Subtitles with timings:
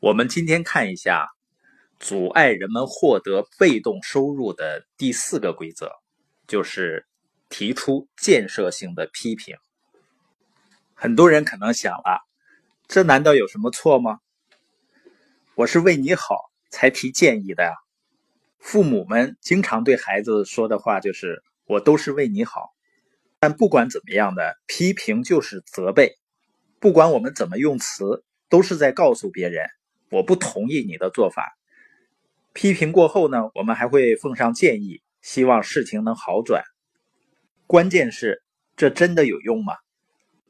[0.00, 1.28] 我们今天看一下
[1.98, 5.92] 阻碍人们获得被动收入的第四个规则，
[6.46, 7.06] 就是
[7.50, 9.58] 提出建设性的批评。
[10.94, 12.26] 很多人可能想了，
[12.88, 14.20] 这难道有什么错吗？
[15.54, 17.74] 我是为你好才提建议的呀。
[18.58, 22.70] 父母们经常对孩子说的话就是“我都是为你好”，
[23.38, 26.16] 但不管怎么样的批评就是责备，
[26.78, 29.66] 不管我们怎么用词，都是在告诉别人。
[30.10, 31.56] 我不同意你的做法。
[32.52, 36.64] 批评过后呢，我们还会奉上建议，希望事情能好转。
[37.66, 38.42] 关键是，
[38.76, 39.74] 这真的有用吗？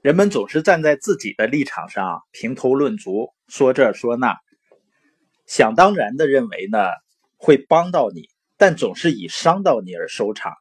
[0.01, 4.35] 人们总是站在自己的立场上评头论足，说这说那，
[5.47, 6.79] 想当然的认为呢
[7.37, 10.55] 会帮到你，但总是以伤到你而收场。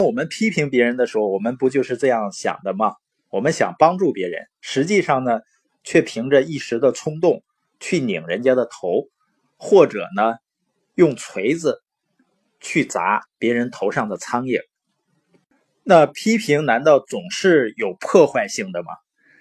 [0.00, 2.94] 我们批评别人的时候，我们不就是这样想的吗？
[3.30, 5.38] 我们想帮助别人，实际上呢，
[5.84, 7.44] 却凭着一时的冲动。
[7.82, 9.08] 去拧人家的头，
[9.56, 10.36] 或者呢，
[10.94, 11.82] 用锤子
[12.60, 14.60] 去砸别人头上的苍蝇。
[15.82, 18.92] 那批评难道总是有破坏性的吗？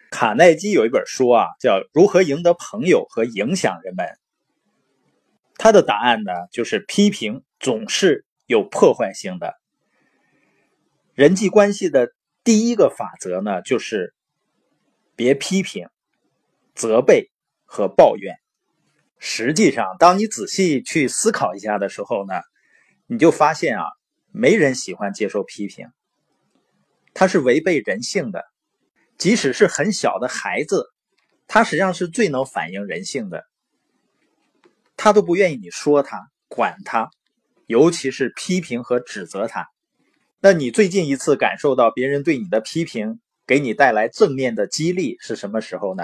[0.10, 4.08] 卡耐基有一本书啊，叫《如何赢得朋友和影响人们》。
[5.56, 9.54] 他的答案呢，就是批评总是有破坏性的。
[11.14, 12.12] 人际关系的
[12.44, 14.16] 第一个法则呢，就是
[15.16, 15.88] 别批评、
[16.74, 17.30] 责备。
[17.74, 18.36] 和抱怨，
[19.18, 22.34] 实际上，当你仔细去思考一下的时候呢，
[23.08, 23.86] 你就发现啊，
[24.34, 25.88] 没人喜欢接受批评，
[27.14, 28.44] 它是违背人性的。
[29.18, 30.84] 即使是很小的孩子，
[31.48, 33.46] 他实际上是最能反映人性的，
[34.98, 36.20] 他都不愿意你说他、
[36.50, 37.10] 管他，
[37.68, 39.66] 尤其是批评和指责他。
[40.42, 46.04] 那你最近一次感受到别人对你的批评给你带来正面的激励是什么时候呢？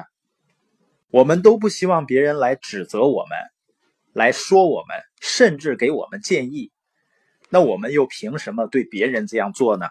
[1.10, 3.38] 我们都不希望别人来指责我们，
[4.14, 6.72] 来说我们，甚至给我们建议。
[7.50, 9.88] 那我们又凭什么对别人这样做呢？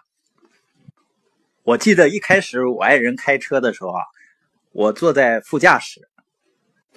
[1.63, 4.01] 我记得一开始我爱人开车的时候啊，
[4.71, 6.07] 我坐在副驾驶，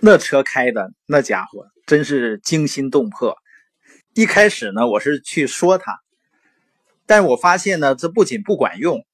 [0.00, 3.36] 那车开的那家伙真是惊心动魄。
[4.12, 5.98] 一开始呢，我是去说他，
[7.06, 9.06] 但我发现呢，这不仅不管用，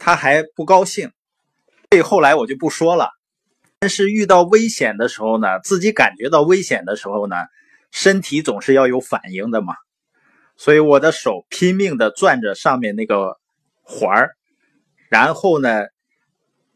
[0.00, 1.12] 他还不高兴。
[1.90, 3.10] 所以后来我就不说了。
[3.80, 7.36] 但是遇到危险的时候呢，自己感觉到危险的时候呢，
[7.90, 9.74] 身体总是要有反应的嘛。
[10.58, 13.38] 所以我的手拼命的攥着上面那个
[13.80, 14.36] 环儿，
[15.08, 15.84] 然后呢，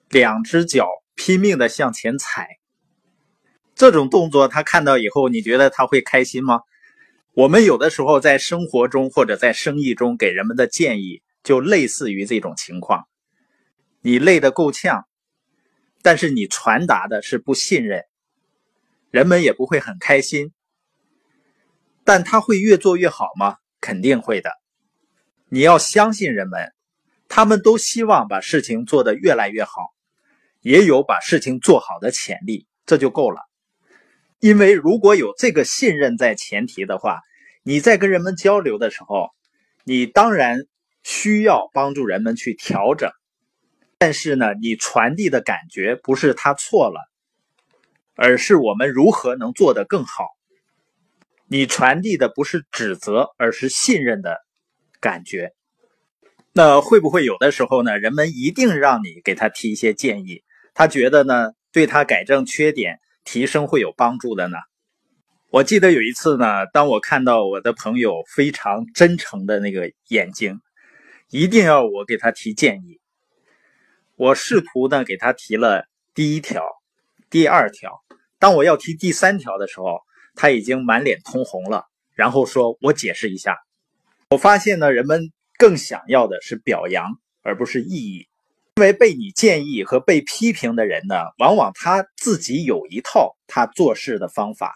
[0.09, 2.49] 两只脚拼命的向前踩。
[3.75, 6.61] 这种动作他看到以后，你觉得他会开心吗？
[7.35, 13.05] 我们有的时候在生活中或者在生意中给人们的建议，就类似于这种情况。
[14.01, 15.05] 你累得够呛。
[16.05, 18.05] 但是你传达的是不信任，
[19.11, 20.53] 人们也不会很开心。
[22.05, 23.57] 但他会越做越好吗？
[23.81, 24.51] 肯定会的。
[25.49, 26.75] 你要相信人们，
[27.27, 29.73] 他们都希望把事情做得越来越好，
[30.61, 33.41] 也有把事情做好的潜力，这就够了。
[34.41, 37.23] 因为如果有这个信任在前提的话，
[37.63, 39.31] 你在跟人们交流的时候，
[39.85, 40.67] 你当然
[41.03, 43.11] 需要帮助人们去调整。
[44.05, 47.01] 但是呢，你传递的感觉不是他错了，
[48.15, 50.27] 而是我们如何能做得更好。
[51.47, 54.43] 你传递的不是指责，而是信任的
[55.01, 55.55] 感觉。
[56.53, 57.99] 那会不会有的时候呢？
[57.99, 60.43] 人们一定让你给他提一些建议，
[60.75, 64.59] 他觉得呢，对他改正缺点、提升会有帮助的呢？
[65.49, 70.61] 我记得有一次呢，当我看到我的朋友非常真诚的那个眼睛，
[71.31, 73.01] 一定要我给他提建议。
[74.17, 76.63] 我试图呢给他提了第一条、
[77.31, 78.05] 第二条，
[78.39, 80.03] 当我要提第三条的时候，
[80.37, 83.59] 他已经满脸通红了，然后说：“我解释一下。”
[84.31, 88.29] 我发现呢，人们更想要的是表扬，而不是意义。
[88.77, 94.75] 因为被你建议和被批评的人呢，往往他自己有一套他做事的方法。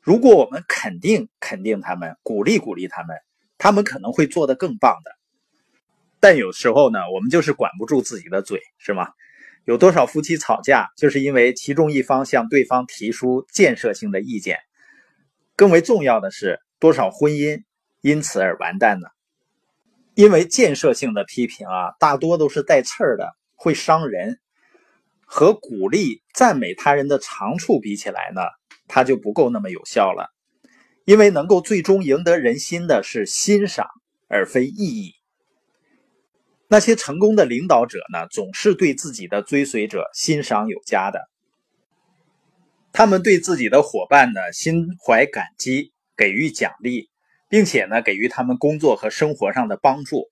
[0.00, 3.16] 如果我们肯定肯定他们，鼓励鼓励他们，
[3.56, 5.17] 他们可能会做得更棒的。
[6.20, 9.08] 但有时候呢，我们就是管不住自己的嘴，是吗？
[9.64, 14.58] 有多少夫妻吵架，就是因为其中一方向对方提出建设性的意见。
[15.56, 17.62] 更为重要的是，多少婚姻
[18.00, 19.08] 因此而完蛋呢？
[20.14, 24.40] 因为建设性的批评啊，大多都是带刺儿的，会伤人。
[25.30, 28.40] 和鼓励、赞美他人的长处比起来呢，
[28.86, 30.32] 它就不够那么有效了。
[31.04, 33.86] 因为能够最终赢得人心的是欣赏，
[34.26, 35.12] 而非意义。
[36.70, 41.28] 那些成功的领导者呢，总是对自己的追随者欣赏有加的。
[42.92, 47.08] 他们对自己的伙伴呢心怀感激，给予奖励，
[47.48, 50.28] 并且呢给予他们工作和生活上的帮助。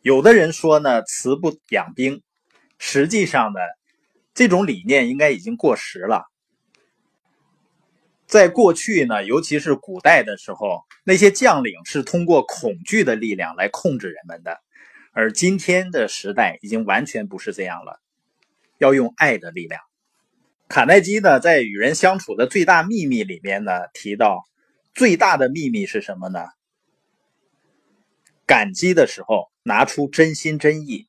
[0.00, 2.22] 有的人说呢，慈不养兵，
[2.78, 3.60] 实际上呢，
[4.32, 6.24] 这种理念应该已经过时了。
[8.26, 14.58] 在过去呢，尤其是古代的时候，那些将领是通过恐惧的力量来控制人们的，
[15.14, 18.00] 而今天的时代已经完全不是这样了，
[18.78, 19.80] 要用爱的力量。
[20.66, 24.42] 卡耐基呢，在与人相处的最大秘密里面呢，提到
[24.92, 26.40] 最大的秘密是什么呢？
[28.44, 31.06] 感激的时候拿出真心真意。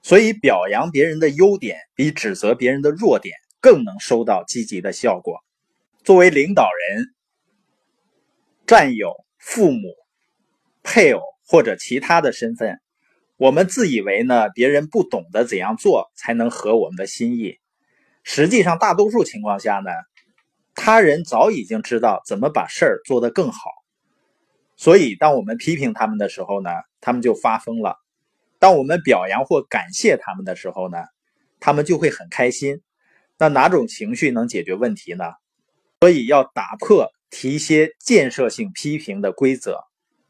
[0.00, 5.44] 所以，表扬别人的优点，比指责别人的弱点更能收到积极的效果。
[6.02, 7.14] 作为领导人、
[8.66, 9.94] 战友、父母、
[10.82, 12.80] 配偶或者其他的身份，
[13.36, 17.58] 我们自以为呢，别人不懂得怎样做才能合我们的心意。
[18.22, 19.90] 实际上，大多数情况下呢，
[20.74, 23.58] 他人早已经知道怎么把事儿做得更好。
[24.76, 26.70] 所以，当我们批评他们的时候呢，
[27.00, 27.92] 他们就发疯了；
[28.58, 30.98] 当我们表扬或感谢他们的时候呢，
[31.60, 32.80] 他们就会很开心。
[33.38, 35.24] 那哪种情绪能解决问题呢？
[36.00, 39.80] 所以要打破提一些建设性批评的规则，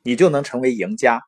[0.05, 1.23] 你就能成为赢家，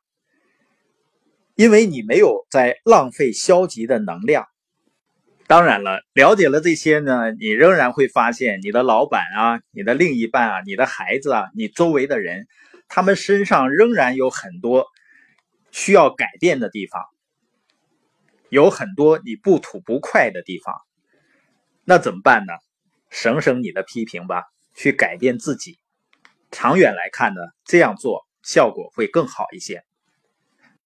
[1.55, 4.47] 因为你没有在浪费消极的能量。
[5.47, 12.47] 当然了，了解了这些呢，你仍然会发现你的老板啊、你的另一半啊、你的孩子啊、你周围的人，
[12.87, 14.85] 他们身上仍然有很多
[15.71, 17.01] 需要改变的地方，
[18.49, 20.75] 有很多你不吐不快的地方，
[21.83, 22.53] 那怎么办呢？
[23.09, 24.43] 省省你的批评吧，
[24.75, 25.79] 去改变自己。
[26.51, 29.83] 长远来看呢，这样做效果会更好一些。